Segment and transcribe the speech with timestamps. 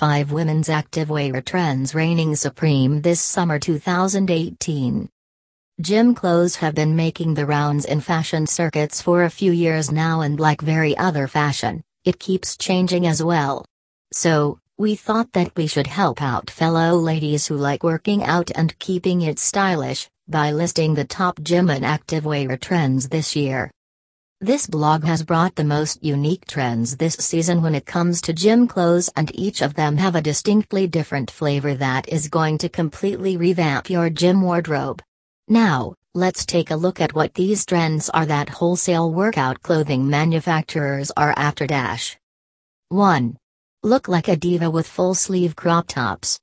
[0.00, 5.10] 5 Women's Activewear Trends reigning supreme this summer 2018.
[5.78, 10.22] Gym clothes have been making the rounds in fashion circuits for a few years now,
[10.22, 13.66] and like very other fashion, it keeps changing as well.
[14.10, 18.78] So, we thought that we should help out fellow ladies who like working out and
[18.78, 23.70] keeping it stylish by listing the top gym and activewear trends this year.
[24.42, 28.66] This blog has brought the most unique trends this season when it comes to gym
[28.66, 33.36] clothes, and each of them have a distinctly different flavor that is going to completely
[33.36, 35.02] revamp your gym wardrobe.
[35.46, 41.12] Now, let's take a look at what these trends are that wholesale workout clothing manufacturers
[41.18, 41.66] are after.
[41.66, 42.16] Dash
[42.88, 43.36] 1.
[43.82, 46.40] Look like a diva with full sleeve crop tops.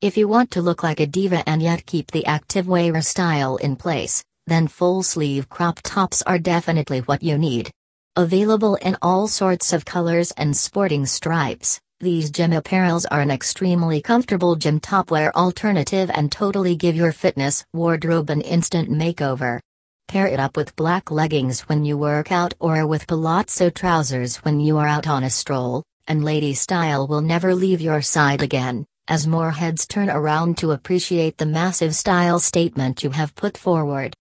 [0.00, 3.74] If you want to look like a diva and yet keep the activewear style in
[3.74, 7.70] place, then full sleeve crop tops are definitely what you need.
[8.16, 14.00] Available in all sorts of colors and sporting stripes, these gym apparels are an extremely
[14.02, 19.60] comfortable gym topwear alternative and totally give your fitness wardrobe an instant makeover.
[20.06, 24.60] Pair it up with black leggings when you work out or with palazzo trousers when
[24.60, 28.84] you are out on a stroll, and lady style will never leave your side again,
[29.08, 34.14] as more heads turn around to appreciate the massive style statement you have put forward.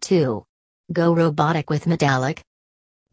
[0.00, 0.44] 2.
[0.92, 2.42] Go robotic with metallic?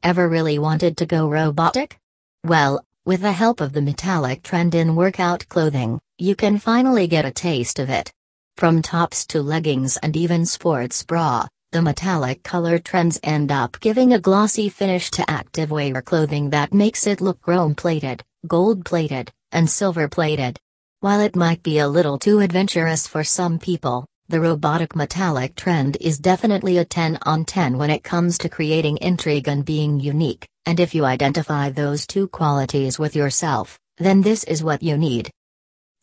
[0.04, 1.98] Ever really wanted to go robotic?
[2.44, 7.26] Well, with the help of the metallic trend in workout clothing, you can finally get
[7.26, 8.12] a taste of it.
[8.58, 14.14] From tops to leggings and even sports bra, the metallic color trends end up giving
[14.14, 19.70] a glossy finish to activewear clothing that makes it look chrome plated, gold plated, and
[19.70, 20.58] silver plated.
[21.02, 25.98] While it might be a little too adventurous for some people, the robotic metallic trend
[26.02, 30.48] is definitely a 10 on 10 when it comes to creating intrigue and being unique,
[30.66, 35.30] and if you identify those two qualities with yourself, then this is what you need.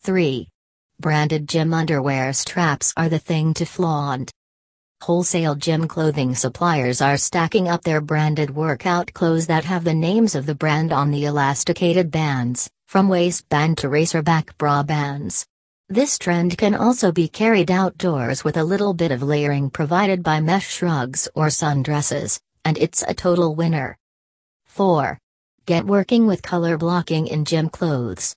[0.03, 0.47] 3.
[1.01, 4.31] Branded gym underwear straps are the thing to flaunt.
[5.01, 10.33] Wholesale gym clothing suppliers are stacking up their branded workout clothes that have the names
[10.33, 15.45] of the brand on the elasticated bands, from waistband to racerback bra bands.
[15.93, 20.39] This trend can also be carried outdoors with a little bit of layering provided by
[20.39, 23.95] mesh shrugs or sundresses, and it's a total winner.
[24.65, 25.19] 4.
[25.67, 28.35] Get working with color blocking in gym clothes.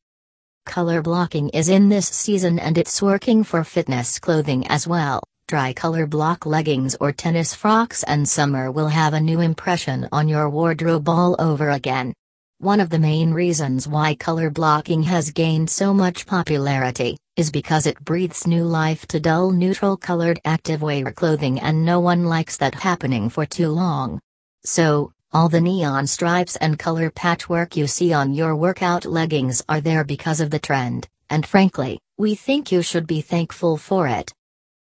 [0.66, 5.22] Color blocking is in this season and it's working for fitness clothing as well.
[5.48, 10.28] Dry color block leggings or tennis frocks and summer will have a new impression on
[10.28, 12.12] your wardrobe all over again.
[12.58, 17.84] One of the main reasons why color blocking has gained so much popularity is because
[17.84, 22.74] it breathes new life to dull neutral colored activewear clothing and no one likes that
[22.74, 24.18] happening for too long.
[24.64, 29.82] So, all the neon stripes and color patchwork you see on your workout leggings are
[29.82, 34.32] there because of the trend, and frankly, we think you should be thankful for it.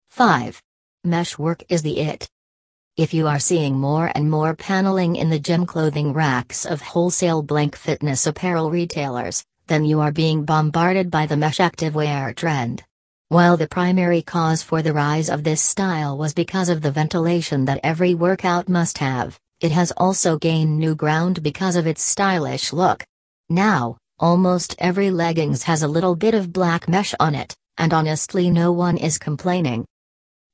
[0.09, 0.63] 5.
[1.05, 2.27] Mesh work is the it.
[3.01, 7.43] If you are seeing more and more paneling in the gym clothing racks of wholesale
[7.43, 12.85] blank fitness apparel retailers, then you are being bombarded by the mesh activewear trend.
[13.29, 17.65] While the primary cause for the rise of this style was because of the ventilation
[17.65, 22.71] that every workout must have, it has also gained new ground because of its stylish
[22.71, 23.03] look.
[23.49, 28.51] Now, almost every leggings has a little bit of black mesh on it, and honestly,
[28.51, 29.87] no one is complaining.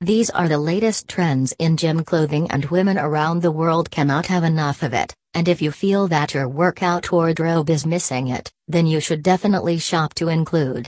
[0.02, 4.44] These are the latest trends in gym clothing, and women around the world cannot have
[4.44, 5.14] enough of it.
[5.32, 9.78] And if you feel that your workout wardrobe is missing it, then you should definitely
[9.78, 10.84] shop to include.